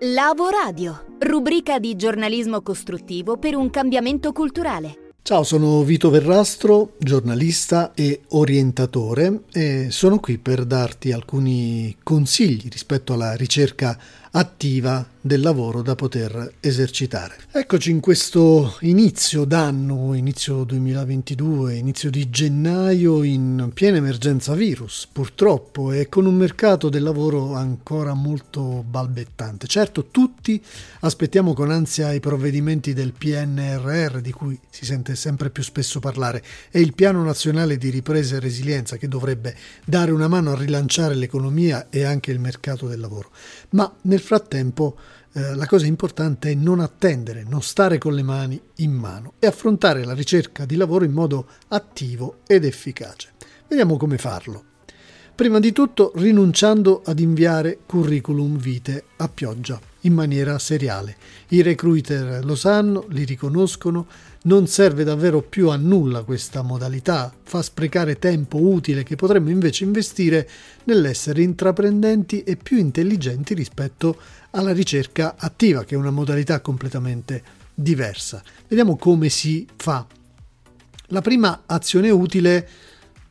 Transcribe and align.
Lavoradio, 0.00 1.06
rubrica 1.20 1.78
di 1.78 1.96
giornalismo 1.96 2.60
costruttivo 2.60 3.38
per 3.38 3.56
un 3.56 3.70
cambiamento 3.70 4.32
culturale. 4.32 5.14
Ciao, 5.22 5.42
sono 5.42 5.82
Vito 5.84 6.10
Verrastro, 6.10 6.92
giornalista 6.98 7.94
e 7.94 8.20
orientatore 8.28 9.44
e 9.50 9.86
sono 9.88 10.20
qui 10.20 10.36
per 10.36 10.66
darti 10.66 11.12
alcuni 11.12 11.96
consigli 12.02 12.68
rispetto 12.68 13.14
alla 13.14 13.34
ricerca 13.36 13.98
attiva 14.36 15.14
del 15.26 15.40
lavoro 15.40 15.82
da 15.82 15.96
poter 15.96 16.54
esercitare. 16.60 17.36
Eccoci 17.50 17.90
in 17.90 17.98
questo 17.98 18.76
inizio 18.82 19.44
d'anno, 19.44 20.14
inizio 20.14 20.62
2022, 20.62 21.74
inizio 21.74 22.10
di 22.10 22.30
gennaio 22.30 23.24
in 23.24 23.70
piena 23.74 23.96
emergenza 23.96 24.54
virus, 24.54 25.08
purtroppo, 25.10 25.90
e 25.90 26.08
con 26.08 26.26
un 26.26 26.36
mercato 26.36 26.88
del 26.88 27.02
lavoro 27.02 27.54
ancora 27.54 28.14
molto 28.14 28.84
balbettante. 28.86 29.66
Certo, 29.66 30.06
tutti 30.10 30.62
aspettiamo 31.00 31.54
con 31.54 31.72
ansia 31.72 32.12
i 32.12 32.20
provvedimenti 32.20 32.92
del 32.92 33.12
PNRR 33.12 34.20
di 34.20 34.30
cui 34.30 34.58
si 34.70 34.84
sente 34.84 35.16
sempre 35.16 35.50
più 35.50 35.64
spesso 35.64 35.98
parlare 35.98 36.42
e 36.70 36.80
il 36.80 36.94
Piano 36.94 37.24
Nazionale 37.24 37.78
di 37.78 37.90
Ripresa 37.90 38.36
e 38.36 38.40
Resilienza 38.40 38.96
che 38.96 39.08
dovrebbe 39.08 39.56
dare 39.84 40.12
una 40.12 40.28
mano 40.28 40.52
a 40.52 40.56
rilanciare 40.56 41.16
l'economia 41.16 41.88
e 41.90 42.04
anche 42.04 42.30
il 42.30 42.38
mercato 42.38 42.86
del 42.86 43.00
lavoro. 43.00 43.30
Ma 43.70 43.92
nel 44.02 44.20
frattempo 44.26 44.98
eh, 45.32 45.54
la 45.54 45.66
cosa 45.66 45.86
importante 45.86 46.50
è 46.50 46.54
non 46.54 46.80
attendere, 46.80 47.44
non 47.48 47.62
stare 47.62 47.98
con 47.98 48.12
le 48.12 48.22
mani 48.22 48.60
in 48.76 48.92
mano 48.92 49.34
e 49.38 49.46
affrontare 49.46 50.04
la 50.04 50.12
ricerca 50.12 50.66
di 50.66 50.74
lavoro 50.74 51.04
in 51.04 51.12
modo 51.12 51.46
attivo 51.68 52.38
ed 52.46 52.64
efficace. 52.64 53.30
Vediamo 53.68 53.96
come 53.96 54.18
farlo. 54.18 54.64
Prima 55.34 55.60
di 55.60 55.70
tutto 55.70 56.12
rinunciando 56.16 57.02
ad 57.04 57.20
inviare 57.20 57.78
curriculum 57.86 58.56
vitae 58.56 59.04
a 59.18 59.28
pioggia 59.28 59.78
in 60.06 60.14
maniera 60.14 60.58
seriale. 60.58 61.16
I 61.48 61.62
recruiter 61.62 62.44
lo 62.44 62.54
sanno, 62.54 63.06
li 63.10 63.24
riconoscono, 63.24 64.06
non 64.44 64.66
serve 64.66 65.04
davvero 65.04 65.42
più 65.42 65.68
a 65.68 65.76
nulla 65.76 66.22
questa 66.22 66.62
modalità, 66.62 67.32
fa 67.42 67.62
sprecare 67.62 68.18
tempo 68.18 68.58
utile 68.58 69.02
che 69.02 69.16
potremmo 69.16 69.50
invece 69.50 69.84
investire 69.84 70.48
nell'essere 70.84 71.42
intraprendenti 71.42 72.42
e 72.42 72.56
più 72.56 72.78
intelligenti 72.78 73.54
rispetto 73.54 74.16
alla 74.50 74.72
ricerca 74.72 75.34
attiva, 75.36 75.84
che 75.84 75.94
è 75.94 75.98
una 75.98 76.10
modalità 76.10 76.60
completamente 76.60 77.42
diversa. 77.74 78.42
Vediamo 78.68 78.96
come 78.96 79.28
si 79.28 79.66
fa. 79.76 80.06
La 81.10 81.20
prima 81.20 81.64
azione 81.66 82.10
utile 82.10 82.56
è 82.56 82.66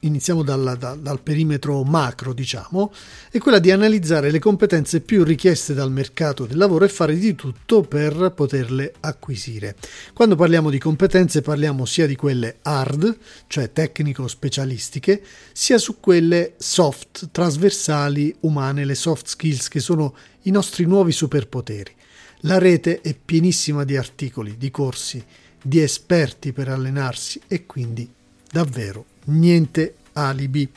iniziamo 0.00 0.42
dal, 0.42 0.76
dal, 0.78 1.00
dal, 1.00 1.20
perimetro 1.20 1.82
macro, 1.82 2.32
diciamo, 2.32 2.92
è 3.30 3.38
quella 3.38 3.58
di 3.58 3.70
analizzare 3.70 4.30
le 4.30 4.38
competenze 4.38 5.00
più 5.00 5.24
richieste 5.24 5.74
dal 5.74 5.90
mercato 5.90 6.46
del 6.46 6.56
lavoro 6.56 6.84
e 6.84 6.88
fare 6.88 7.16
di 7.16 7.34
tutto 7.34 7.82
per 7.82 8.32
poterle 8.34 8.94
acquisire. 9.00 9.76
Quando 10.12 10.36
parliamo 10.36 10.70
di 10.70 10.78
competenze 10.78 11.40
parliamo 11.40 11.84
sia 11.84 12.06
di 12.06 12.14
quelle 12.16 12.58
hard, 12.62 13.18
cioè 13.46 13.72
tecnico-specialistiche, 13.72 15.22
sia 15.52 15.78
su 15.78 15.98
quelle 15.98 16.54
soft, 16.56 17.30
trasversali, 17.32 18.34
umane, 18.40 18.84
le 18.84 18.94
soft 18.94 19.26
skills 19.26 19.68
che 19.68 19.80
sono 19.80 20.14
i 20.42 20.50
nostri 20.50 20.84
nuovi 20.84 21.12
superpoteri. 21.12 21.94
La 22.42 22.58
rete 22.58 23.00
è 23.00 23.16
pienissima 23.16 23.82
di 23.82 23.96
articoli, 23.96 24.56
di 24.56 24.70
corsi, 24.70 25.24
di 25.60 25.80
esperti 25.80 26.52
per 26.52 26.68
allenarsi 26.68 27.40
e 27.48 27.66
quindi 27.66 28.08
davvero 28.50 29.07
niente 29.28 29.94
alibi. 30.12 30.68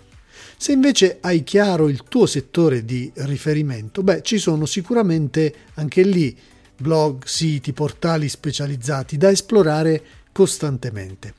Se 0.57 0.71
invece 0.71 1.17
hai 1.21 1.43
chiaro 1.43 1.89
il 1.89 2.03
tuo 2.07 2.25
settore 2.25 2.85
di 2.85 3.11
riferimento, 3.15 4.03
beh, 4.03 4.21
ci 4.21 4.37
sono 4.37 4.65
sicuramente 4.65 5.53
anche 5.75 6.03
lì 6.03 6.37
blog, 6.77 7.25
siti, 7.25 7.73
portali 7.73 8.29
specializzati 8.29 9.17
da 9.17 9.29
esplorare 9.29 10.03
costantemente. 10.31 11.35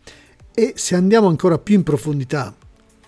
E 0.55 0.75
se 0.77 0.95
andiamo 0.95 1.29
ancora 1.29 1.59
più 1.59 1.75
in 1.77 1.83
profondità, 1.83 2.55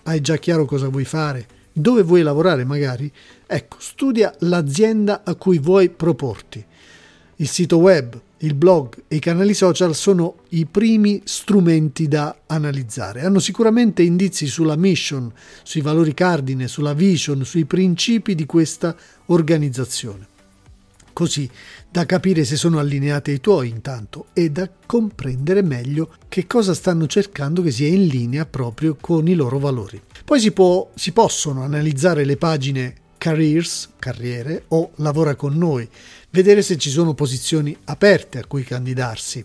hai 0.03 0.21
già 0.21 0.37
chiaro 0.37 0.65
cosa 0.65 0.87
vuoi 0.87 1.05
fare, 1.05 1.47
dove 1.71 2.01
vuoi 2.01 2.21
lavorare 2.21 2.63
magari? 2.63 3.11
Ecco, 3.45 3.77
studia 3.79 4.33
l'azienda 4.39 5.23
a 5.23 5.35
cui 5.35 5.59
vuoi 5.59 5.89
proporti. 5.89 6.63
Il 7.37 7.49
sito 7.49 7.77
web, 7.77 8.17
il 8.39 8.53
blog 8.53 9.03
e 9.09 9.17
i 9.17 9.19
canali 9.19 9.53
social 9.53 9.93
sono 9.93 10.37
i 10.49 10.65
primi 10.65 11.21
strumenti 11.25 12.07
da 12.07 12.43
analizzare. 12.45 13.23
Hanno 13.23 13.39
sicuramente 13.39 14.03
indizi 14.03 14.47
sulla 14.47 14.77
mission, 14.77 15.29
sui 15.63 15.81
valori 15.81 16.13
cardine, 16.13 16.69
sulla 16.69 16.93
vision, 16.93 17.43
sui 17.43 17.65
principi 17.65 18.35
di 18.35 18.45
questa 18.45 18.95
organizzazione. 19.25 20.27
Così 21.11 21.49
da 21.89 22.05
capire 22.05 22.45
se 22.45 22.55
sono 22.55 22.79
allineati 22.79 23.31
ai 23.31 23.41
tuoi 23.41 23.67
intanto 23.69 24.27
e 24.33 24.49
da 24.49 24.69
comprendere 24.85 25.61
meglio 25.61 26.13
che 26.29 26.47
cosa 26.47 26.73
stanno 26.73 27.07
cercando 27.07 27.61
che 27.61 27.71
sia 27.71 27.87
in 27.87 28.07
linea 28.07 28.45
proprio 28.45 28.95
con 28.99 29.27
i 29.27 29.33
loro 29.33 29.59
valori. 29.59 30.01
Poi 30.23 30.39
si, 30.39 30.51
può, 30.51 30.89
si 30.95 31.11
possono 31.11 31.63
analizzare 31.63 32.23
le 32.23 32.37
pagine 32.37 32.95
careers, 33.25 33.89
carriere 33.97 34.65
o 34.67 34.91
lavora 34.97 35.33
con 35.33 35.57
noi, 35.57 35.89
vedere 36.29 36.61
se 36.61 36.77
ci 36.77 36.91
sono 36.91 37.15
posizioni 37.15 37.75
aperte 37.85 38.37
a 38.37 38.45
cui 38.45 38.63
candidarsi. 38.63 39.43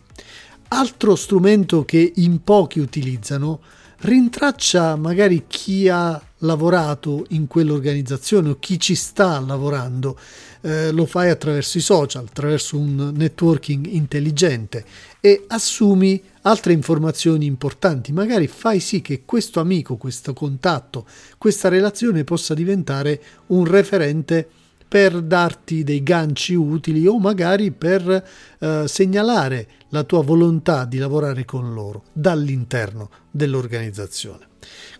Altro 0.68 1.16
strumento 1.16 1.86
che 1.86 2.12
in 2.16 2.44
pochi 2.44 2.78
utilizzano 2.78 3.62
rintraccia 4.00 4.96
magari 4.96 5.44
chi 5.46 5.88
ha 5.88 6.20
lavorato 6.40 7.24
in 7.30 7.46
quell'organizzazione 7.46 8.50
o 8.50 8.58
chi 8.58 8.78
ci 8.78 8.94
sta 8.94 9.40
lavorando. 9.40 10.18
Eh, 10.62 10.92
lo 10.92 11.06
fai 11.06 11.30
attraverso 11.30 11.78
i 11.78 11.80
social, 11.80 12.26
attraverso 12.26 12.76
un 12.76 13.12
networking 13.14 13.86
intelligente 13.86 14.84
e 15.20 15.44
assumi 15.48 16.22
altre 16.42 16.74
informazioni 16.74 17.46
importanti. 17.46 18.12
Magari 18.12 18.46
fai 18.46 18.78
sì 18.78 19.00
che 19.00 19.22
questo 19.24 19.60
amico, 19.60 19.96
questo 19.96 20.34
contatto, 20.34 21.06
questa 21.38 21.68
relazione 21.68 22.24
possa 22.24 22.52
diventare 22.52 23.22
un 23.46 23.64
referente 23.64 24.46
per 24.90 25.22
darti 25.22 25.84
dei 25.84 26.02
ganci 26.02 26.54
utili 26.54 27.06
o 27.06 27.18
magari 27.20 27.70
per 27.70 28.26
eh, 28.58 28.84
segnalare 28.88 29.68
la 29.90 30.02
tua 30.02 30.22
volontà 30.22 30.84
di 30.84 30.98
lavorare 30.98 31.44
con 31.44 31.72
loro 31.72 32.02
dall'interno 32.12 33.08
dell'organizzazione. 33.30 34.49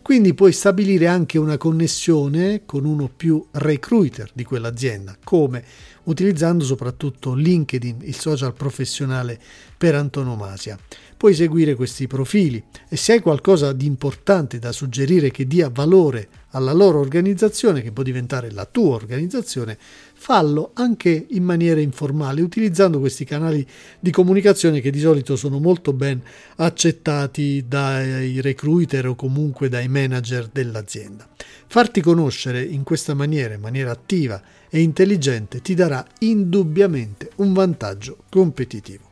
Quindi 0.03 0.34
puoi 0.34 0.53
stabilire 0.53 1.06
anche 1.06 1.38
una 1.38 1.56
connessione 1.56 2.62
con 2.65 2.84
uno 2.84 3.04
o 3.04 3.10
più 3.15 3.44
recruiter 3.53 4.31
di 4.32 4.44
quell'azienda, 4.44 5.16
come 5.22 5.65
utilizzando 6.04 6.65
soprattutto 6.65 7.34
LinkedIn, 7.34 7.98
il 8.03 8.16
social 8.16 8.54
professionale 8.54 9.38
per 9.76 9.94
antonomasia. 9.94 10.78
Puoi 11.16 11.34
seguire 11.34 11.75
questi 11.75 12.06
profili 12.06 12.62
e 12.88 12.97
se 12.97 13.12
hai 13.12 13.21
qualcosa 13.21 13.72
di 13.72 13.87
importante 13.87 14.59
da 14.59 14.72
suggerire 14.72 15.31
che 15.31 15.47
dia 15.47 15.71
valore 15.71 16.28
alla 16.50 16.72
loro 16.72 16.98
organizzazione, 16.98 17.82
che 17.82 17.92
può 17.92 18.03
diventare 18.03 18.50
la 18.50 18.65
tua 18.65 18.94
organizzazione, 18.94 19.78
fallo 20.23 20.73
anche 20.75 21.29
in 21.31 21.43
maniera 21.43 21.81
informale, 21.81 22.43
utilizzando 22.43 23.01
questi 23.01 23.25
canali 23.25 23.67
di 23.99 24.11
comunicazione 24.11 24.83
che 24.83 24.91
di 24.91 25.01
solito 25.01 25.35
sono 25.35 25.59
molto 25.59 25.95
ben 25.95 26.23
accettati 26.57 27.65
dai 27.67 28.39
recruiter 28.43 29.07
o 29.07 29.15
comunque 29.15 29.71
dai 29.71 29.89
manager 29.89 30.51
dell'azienda. 30.53 31.27
Farti 31.67 32.03
conoscere 32.03 32.63
in 32.63 32.83
questa 32.83 33.15
maniera, 33.15 33.55
in 33.55 33.63
maniera 33.63 33.93
attiva 33.93 34.43
e 34.69 34.83
intelligente, 34.83 35.63
ti 35.63 35.73
darà 35.73 36.07
indubbiamente 36.19 37.31
un 37.37 37.55
vantaggio 37.55 38.25
competitivo. 38.29 39.09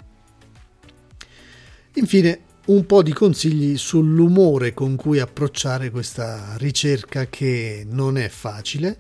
Infine, 1.94 2.40
un 2.66 2.84
po' 2.84 3.02
di 3.02 3.14
consigli 3.14 3.78
sull'umore 3.78 4.74
con 4.74 4.94
cui 4.94 5.20
approcciare 5.20 5.90
questa 5.90 6.54
ricerca 6.58 7.28
che 7.28 7.86
non 7.88 8.18
è 8.18 8.28
facile 8.28 8.98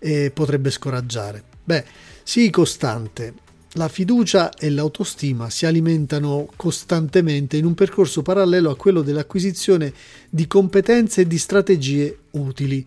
e 0.00 0.32
potrebbe 0.34 0.70
scoraggiare. 0.70 1.44
Beh, 1.62 1.84
sii 2.24 2.50
costante. 2.50 3.34
La 3.74 3.86
fiducia 3.86 4.52
e 4.52 4.68
l'autostima 4.68 5.48
si 5.48 5.64
alimentano 5.64 6.48
costantemente 6.56 7.56
in 7.56 7.64
un 7.64 7.74
percorso 7.74 8.20
parallelo 8.20 8.70
a 8.70 8.76
quello 8.76 9.02
dell'acquisizione 9.02 9.92
di 10.28 10.48
competenze 10.48 11.20
e 11.20 11.26
di 11.28 11.38
strategie 11.38 12.18
utili. 12.30 12.84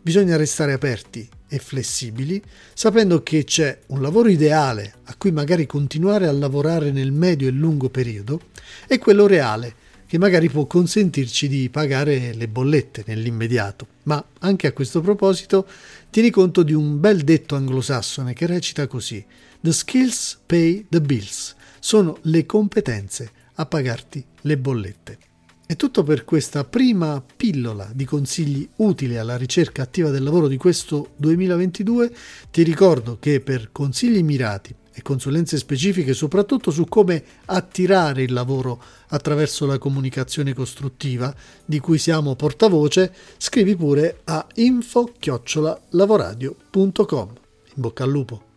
Bisogna 0.00 0.36
restare 0.36 0.72
aperti 0.72 1.28
e 1.48 1.58
flessibili, 1.58 2.42
sapendo 2.72 3.22
che 3.22 3.44
c'è 3.44 3.80
un 3.88 4.00
lavoro 4.00 4.28
ideale 4.28 4.94
a 5.04 5.14
cui 5.16 5.32
magari 5.32 5.66
continuare 5.66 6.26
a 6.26 6.32
lavorare 6.32 6.92
nel 6.92 7.12
medio 7.12 7.48
e 7.48 7.52
lungo 7.52 7.90
periodo 7.90 8.40
e 8.86 8.98
quello 8.98 9.26
reale 9.26 9.74
che 10.06 10.18
magari 10.18 10.48
può 10.48 10.66
consentirci 10.66 11.48
di 11.48 11.68
pagare 11.68 12.32
le 12.32 12.48
bollette 12.48 13.02
nell'immediato. 13.06 13.88
Ma 14.04 14.24
anche 14.40 14.66
a 14.66 14.72
questo 14.72 15.00
proposito 15.00 15.66
tieni 16.10 16.30
conto 16.30 16.62
di 16.62 16.72
un 16.72 17.00
bel 17.00 17.22
detto 17.22 17.56
anglosassone 17.56 18.32
che 18.32 18.46
recita 18.46 18.86
così: 18.86 19.24
The 19.60 19.72
skills 19.72 20.38
pay 20.46 20.86
the 20.88 21.00
bills. 21.00 21.54
Sono 21.80 22.18
le 22.22 22.46
competenze 22.46 23.30
a 23.54 23.66
pagarti 23.66 24.24
le 24.42 24.58
bollette. 24.58 25.18
È 25.66 25.74
tutto 25.74 26.04
per 26.04 26.24
questa 26.24 26.62
prima 26.62 27.20
pillola 27.36 27.90
di 27.92 28.04
consigli 28.04 28.68
utili 28.76 29.16
alla 29.16 29.36
ricerca 29.36 29.82
attiva 29.82 30.10
del 30.10 30.22
lavoro 30.22 30.46
di 30.46 30.56
questo 30.56 31.14
2022. 31.16 32.14
Ti 32.52 32.62
ricordo 32.62 33.18
che 33.18 33.40
per 33.40 33.70
consigli 33.72 34.22
mirati 34.22 34.72
e 34.98 35.02
consulenze 35.02 35.58
specifiche 35.58 36.14
soprattutto 36.14 36.70
su 36.70 36.86
come 36.86 37.22
attirare 37.44 38.22
il 38.22 38.32
lavoro 38.32 38.82
attraverso 39.08 39.66
la 39.66 39.76
comunicazione 39.76 40.54
costruttiva 40.54 41.34
di 41.66 41.80
cui 41.80 41.98
siamo 41.98 42.34
portavoce, 42.34 43.12
scrivi 43.36 43.76
pure 43.76 44.20
a 44.24 44.46
info-lavoradio.com. 44.54 47.28
In 47.28 47.36
bocca 47.74 48.04
al 48.04 48.10
lupo! 48.10 48.55